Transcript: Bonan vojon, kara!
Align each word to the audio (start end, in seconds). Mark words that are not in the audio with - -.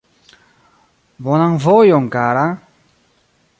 Bonan 1.27 1.53
vojon, 1.67 2.09
kara! 2.17 2.47